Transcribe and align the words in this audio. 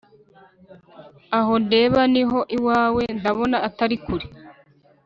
Aho 1.39 1.53
ndeba 1.65 2.01
niho 2.13 2.39
iwawe 2.55 3.03
ndabona 3.17 3.57
atari 3.67 3.97
kure 4.05 4.25